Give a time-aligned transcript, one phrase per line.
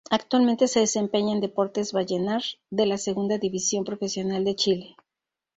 [0.09, 4.95] Actualmente se desempeña en Deportes Vallenar de la Segunda División Profesional de Chile.